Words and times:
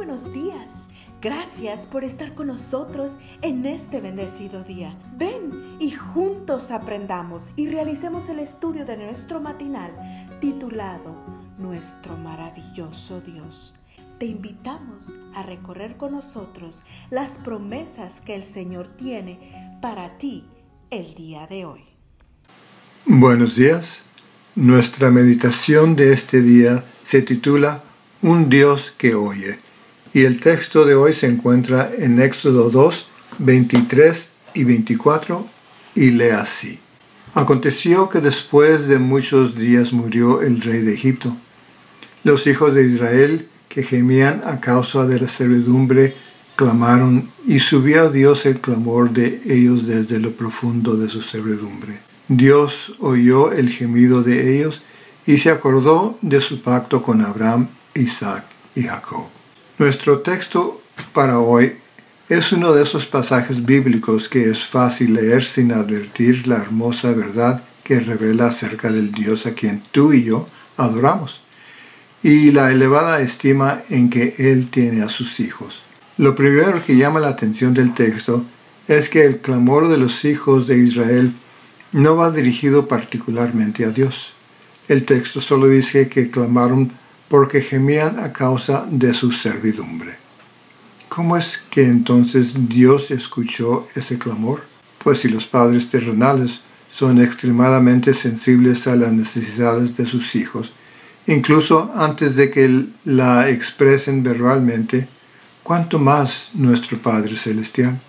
buenos 0.00 0.32
días. 0.32 0.70
Gracias 1.20 1.84
por 1.84 2.04
estar 2.04 2.34
con 2.34 2.46
nosotros 2.46 3.16
en 3.42 3.66
este 3.66 4.00
bendecido 4.00 4.64
día. 4.64 4.96
Ven 5.18 5.76
y 5.78 5.90
juntos 5.90 6.70
aprendamos 6.70 7.50
y 7.54 7.68
realicemos 7.68 8.30
el 8.30 8.38
estudio 8.38 8.86
de 8.86 8.96
nuestro 8.96 9.42
matinal 9.42 9.90
titulado 10.40 11.14
Nuestro 11.58 12.16
maravilloso 12.16 13.20
Dios. 13.20 13.74
Te 14.18 14.24
invitamos 14.24 15.08
a 15.34 15.42
recorrer 15.42 15.98
con 15.98 16.12
nosotros 16.12 16.82
las 17.10 17.36
promesas 17.36 18.22
que 18.22 18.34
el 18.34 18.44
Señor 18.44 18.88
tiene 18.96 19.78
para 19.82 20.16
ti 20.16 20.46
el 20.88 21.12
día 21.12 21.46
de 21.46 21.66
hoy. 21.66 21.84
Buenos 23.04 23.54
días. 23.54 24.00
Nuestra 24.56 25.10
meditación 25.10 25.94
de 25.94 26.14
este 26.14 26.40
día 26.40 26.86
se 27.04 27.20
titula 27.20 27.82
Un 28.22 28.48
Dios 28.48 28.94
que 28.96 29.14
oye. 29.14 29.58
Y 30.12 30.24
el 30.24 30.40
texto 30.40 30.84
de 30.84 30.94
hoy 30.94 31.12
se 31.12 31.26
encuentra 31.26 31.90
en 31.96 32.20
Éxodo 32.20 32.70
2, 32.70 33.06
23 33.38 34.26
y 34.54 34.64
24 34.64 35.46
y 35.94 36.10
lee 36.10 36.30
así. 36.30 36.80
Aconteció 37.34 38.08
que 38.08 38.20
después 38.20 38.88
de 38.88 38.98
muchos 38.98 39.54
días 39.54 39.92
murió 39.92 40.42
el 40.42 40.60
rey 40.60 40.80
de 40.80 40.94
Egipto. 40.94 41.36
Los 42.24 42.46
hijos 42.48 42.74
de 42.74 42.88
Israel 42.88 43.48
que 43.68 43.84
gemían 43.84 44.42
a 44.44 44.58
causa 44.58 45.06
de 45.06 45.20
la 45.20 45.28
servidumbre 45.28 46.14
clamaron 46.56 47.30
y 47.46 47.60
subió 47.60 48.02
a 48.02 48.10
Dios 48.10 48.44
el 48.46 48.60
clamor 48.60 49.10
de 49.10 49.40
ellos 49.46 49.86
desde 49.86 50.18
lo 50.18 50.32
profundo 50.32 50.96
de 50.96 51.08
su 51.08 51.22
servidumbre. 51.22 52.00
Dios 52.28 52.94
oyó 52.98 53.52
el 53.52 53.70
gemido 53.70 54.22
de 54.22 54.56
ellos 54.56 54.82
y 55.24 55.38
se 55.38 55.50
acordó 55.50 56.18
de 56.20 56.40
su 56.40 56.60
pacto 56.62 57.02
con 57.02 57.22
Abraham, 57.22 57.68
Isaac 57.94 58.44
y 58.74 58.82
Jacob. 58.82 59.39
Nuestro 59.80 60.18
texto 60.18 60.82
para 61.14 61.38
hoy 61.38 61.72
es 62.28 62.52
uno 62.52 62.74
de 62.74 62.82
esos 62.82 63.06
pasajes 63.06 63.64
bíblicos 63.64 64.28
que 64.28 64.50
es 64.50 64.62
fácil 64.62 65.14
leer 65.14 65.46
sin 65.46 65.72
advertir 65.72 66.46
la 66.46 66.56
hermosa 66.56 67.12
verdad 67.12 67.62
que 67.82 67.98
revela 67.98 68.48
acerca 68.48 68.92
del 68.92 69.10
Dios 69.10 69.46
a 69.46 69.54
quien 69.54 69.82
tú 69.90 70.12
y 70.12 70.24
yo 70.24 70.46
adoramos 70.76 71.40
y 72.22 72.50
la 72.50 72.70
elevada 72.70 73.22
estima 73.22 73.80
en 73.88 74.10
que 74.10 74.34
Él 74.36 74.68
tiene 74.70 75.02
a 75.02 75.08
sus 75.08 75.40
hijos. 75.40 75.80
Lo 76.18 76.34
primero 76.34 76.84
que 76.84 76.98
llama 76.98 77.18
la 77.18 77.28
atención 77.28 77.72
del 77.72 77.94
texto 77.94 78.44
es 78.86 79.08
que 79.08 79.24
el 79.24 79.38
clamor 79.38 79.88
de 79.88 79.96
los 79.96 80.26
hijos 80.26 80.66
de 80.66 80.76
Israel 80.76 81.32
no 81.92 82.16
va 82.16 82.30
dirigido 82.30 82.86
particularmente 82.86 83.86
a 83.86 83.88
Dios. 83.92 84.34
El 84.88 85.06
texto 85.06 85.40
solo 85.40 85.68
dice 85.68 86.10
que 86.10 86.30
clamaron 86.30 86.92
porque 87.30 87.60
gemían 87.60 88.18
a 88.18 88.32
causa 88.32 88.84
de 88.90 89.14
su 89.14 89.30
servidumbre. 89.30 90.16
¿Cómo 91.08 91.36
es 91.36 91.62
que 91.70 91.84
entonces 91.84 92.68
Dios 92.68 93.12
escuchó 93.12 93.86
ese 93.94 94.18
clamor? 94.18 94.64
Pues 95.02 95.20
si 95.20 95.28
los 95.28 95.46
padres 95.46 95.88
terrenales 95.88 96.58
son 96.90 97.20
extremadamente 97.20 98.14
sensibles 98.14 98.88
a 98.88 98.96
las 98.96 99.12
necesidades 99.12 99.96
de 99.96 100.06
sus 100.06 100.34
hijos, 100.34 100.72
incluso 101.28 101.92
antes 101.94 102.34
de 102.34 102.50
que 102.50 102.86
la 103.04 103.48
expresen 103.48 104.24
verbalmente, 104.24 105.06
¿cuánto 105.62 106.00
más 106.00 106.50
nuestro 106.54 106.98
Padre 106.98 107.36
Celestial? 107.36 108.00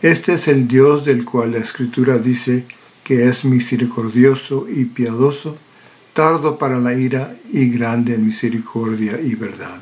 Este 0.00 0.32
es 0.32 0.48
el 0.48 0.66
Dios 0.66 1.04
del 1.04 1.26
cual 1.26 1.52
la 1.52 1.58
Escritura 1.58 2.16
dice 2.16 2.64
que 3.04 3.28
es 3.28 3.44
misericordioso 3.44 4.66
y 4.74 4.86
piadoso, 4.86 5.58
tardo 6.20 6.58
para 6.58 6.78
la 6.78 6.92
ira 6.92 7.34
y 7.50 7.70
grande 7.70 8.14
en 8.14 8.26
misericordia 8.26 9.18
y 9.18 9.36
verdad. 9.36 9.80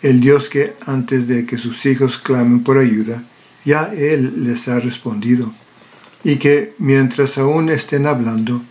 El 0.00 0.22
Dios 0.22 0.48
que 0.48 0.72
antes 0.86 1.28
de 1.28 1.44
que 1.44 1.58
sus 1.58 1.84
hijos 1.84 2.16
clamen 2.16 2.64
por 2.64 2.78
ayuda, 2.78 3.22
ya 3.62 3.90
Él 3.92 4.42
les 4.44 4.68
ha 4.68 4.80
respondido, 4.80 5.52
y 6.24 6.36
que 6.36 6.72
mientras 6.78 7.36
aún 7.36 7.68
estén 7.68 8.06
hablando, 8.06 8.62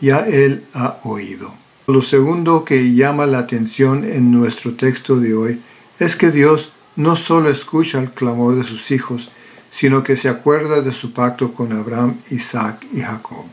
ya 0.00 0.20
Él 0.20 0.64
ha 0.72 1.00
oído. 1.02 1.52
Lo 1.86 2.00
segundo 2.00 2.64
que 2.64 2.94
llama 2.94 3.26
la 3.26 3.40
atención 3.40 4.02
en 4.02 4.30
nuestro 4.30 4.72
texto 4.72 5.20
de 5.20 5.34
hoy 5.34 5.60
es 5.98 6.16
que 6.16 6.30
Dios 6.30 6.72
no 6.96 7.16
solo 7.16 7.50
escucha 7.50 8.00
el 8.00 8.10
clamor 8.10 8.54
de 8.54 8.64
sus 8.64 8.90
hijos, 8.90 9.30
sino 9.70 10.02
que 10.02 10.16
se 10.16 10.30
acuerda 10.30 10.80
de 10.80 10.92
su 10.92 11.12
pacto 11.12 11.52
con 11.52 11.74
Abraham, 11.74 12.14
Isaac 12.30 12.86
y 12.94 13.02
Jacob. 13.02 13.44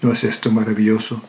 ¿No 0.00 0.14
es 0.14 0.24
esto 0.24 0.50
maravilloso? 0.50 1.20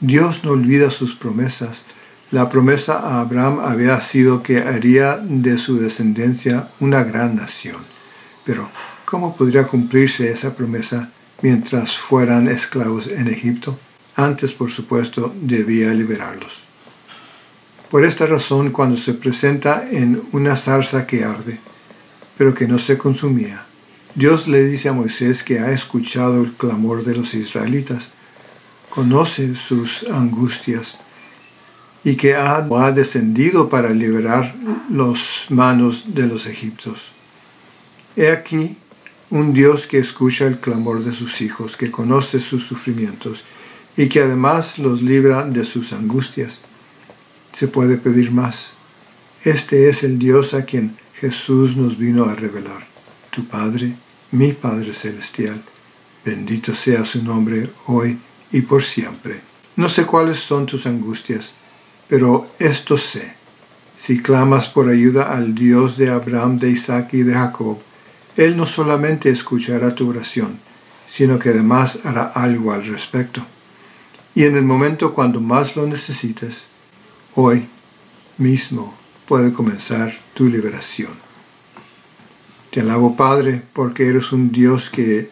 Dios 0.00 0.44
no 0.44 0.52
olvida 0.52 0.90
sus 0.90 1.14
promesas. 1.14 1.82
La 2.30 2.48
promesa 2.48 2.98
a 2.98 3.20
Abraham 3.20 3.60
había 3.60 4.00
sido 4.00 4.42
que 4.42 4.58
haría 4.58 5.18
de 5.18 5.58
su 5.58 5.76
descendencia 5.76 6.68
una 6.80 7.04
gran 7.04 7.36
nación. 7.36 7.82
Pero, 8.44 8.70
¿cómo 9.04 9.36
podría 9.36 9.66
cumplirse 9.66 10.32
esa 10.32 10.54
promesa 10.54 11.10
mientras 11.42 11.98
fueran 11.98 12.48
esclavos 12.48 13.08
en 13.08 13.28
Egipto? 13.28 13.78
Antes, 14.16 14.52
por 14.52 14.70
supuesto, 14.70 15.34
debía 15.38 15.92
liberarlos. 15.92 16.52
Por 17.90 18.06
esta 18.06 18.26
razón, 18.26 18.70
cuando 18.70 18.96
se 18.96 19.12
presenta 19.12 19.86
en 19.90 20.22
una 20.32 20.56
zarza 20.56 21.06
que 21.06 21.24
arde, 21.24 21.58
pero 22.38 22.54
que 22.54 22.66
no 22.66 22.78
se 22.78 22.96
consumía, 22.96 23.64
Dios 24.14 24.48
le 24.48 24.64
dice 24.64 24.88
a 24.88 24.92
Moisés 24.94 25.42
que 25.42 25.58
ha 25.58 25.72
escuchado 25.72 26.42
el 26.42 26.52
clamor 26.52 27.04
de 27.04 27.16
los 27.16 27.34
israelitas, 27.34 28.04
conoce 28.90 29.54
sus 29.54 30.04
angustias 30.10 30.98
y 32.04 32.16
que 32.16 32.34
ha, 32.34 32.62
descendido 32.92 33.68
para 33.68 33.90
liberar 33.90 34.54
los 34.90 35.46
manos 35.48 36.04
de 36.14 36.26
los 36.26 36.46
egipcios. 36.46 37.00
He 38.16 38.30
aquí 38.30 38.76
un 39.30 39.52
Dios 39.52 39.86
que 39.86 39.98
escucha 39.98 40.46
el 40.46 40.58
clamor 40.58 41.04
de 41.04 41.14
sus 41.14 41.40
hijos, 41.40 41.76
que 41.76 41.90
conoce 41.90 42.40
sus 42.40 42.64
sufrimientos 42.66 43.42
y 43.96 44.08
que 44.08 44.20
además 44.20 44.78
los 44.78 45.02
libra 45.02 45.44
de 45.44 45.64
sus 45.64 45.92
angustias. 45.92 46.60
Se 47.56 47.68
puede 47.68 47.96
pedir 47.96 48.32
más. 48.32 48.70
Este 49.44 49.88
es 49.88 50.02
el 50.02 50.18
Dios 50.18 50.54
a 50.54 50.64
quien 50.64 50.96
Jesús 51.14 51.76
nos 51.76 51.96
vino 51.96 52.24
a 52.24 52.34
revelar. 52.34 52.86
Tu 53.30 53.44
Padre, 53.44 53.94
mi 54.32 54.52
Padre 54.52 54.94
Celestial, 54.94 55.62
bendito 56.24 56.74
sea 56.74 57.04
su 57.04 57.22
nombre 57.22 57.70
hoy 57.86 58.18
y 58.52 58.62
por 58.62 58.82
siempre. 58.82 59.40
No 59.76 59.88
sé 59.88 60.04
cuáles 60.06 60.38
son 60.38 60.66
tus 60.66 60.86
angustias, 60.86 61.52
pero 62.08 62.50
esto 62.58 62.98
sé. 62.98 63.34
Si 63.98 64.20
clamas 64.20 64.66
por 64.66 64.88
ayuda 64.88 65.32
al 65.34 65.54
Dios 65.54 65.96
de 65.96 66.10
Abraham, 66.10 66.58
de 66.58 66.70
Isaac 66.70 67.10
y 67.12 67.22
de 67.22 67.34
Jacob, 67.34 67.78
Él 68.36 68.56
no 68.56 68.66
solamente 68.66 69.30
escuchará 69.30 69.94
tu 69.94 70.08
oración, 70.08 70.58
sino 71.08 71.38
que 71.38 71.50
además 71.50 72.00
hará 72.04 72.24
algo 72.24 72.72
al 72.72 72.86
respecto 72.86 73.44
y 74.34 74.44
en 74.44 74.56
el 74.56 74.64
momento 74.64 75.12
cuando 75.12 75.40
más 75.40 75.76
lo 75.76 75.86
necesites, 75.86 76.62
hoy 77.34 77.66
mismo 78.38 78.94
puede 79.26 79.52
comenzar 79.52 80.18
tu 80.34 80.48
liberación. 80.48 81.12
Te 82.70 82.80
alabo 82.80 83.16
Padre 83.16 83.62
porque 83.72 84.08
eres 84.08 84.32
un 84.32 84.52
Dios 84.52 84.88
que 84.88 85.30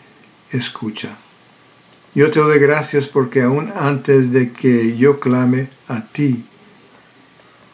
escucha. 0.51 1.17
Yo 2.19 2.33
te 2.33 2.41
doy 2.41 2.59
gracias 2.59 3.07
porque 3.07 3.43
aún 3.43 3.73
antes 3.77 4.33
de 4.33 4.51
que 4.51 4.97
yo 4.97 5.21
clame 5.21 5.69
a 5.87 6.05
ti, 6.05 6.45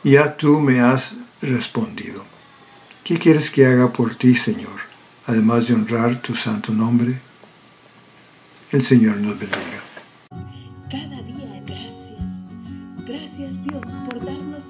ya 0.02 0.36
tú 0.36 0.60
me 0.60 0.80
has 0.82 1.14
respondido. 1.40 2.26
¿Qué 3.04 3.18
quieres 3.18 3.50
que 3.50 3.64
haga 3.64 3.90
por 3.90 4.16
ti, 4.16 4.34
Señor, 4.34 4.80
además 5.24 5.66
de 5.66 5.72
honrar 5.72 6.20
tu 6.20 6.36
santo 6.36 6.74
nombre? 6.74 7.18
El 8.70 8.84
Señor 8.84 9.16
nos 9.16 9.38
bendiga. 9.38 9.80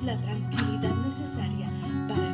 la 0.04 0.20
tranquilidad 0.20 0.94
necesaria 0.96 1.68
para 2.06 2.33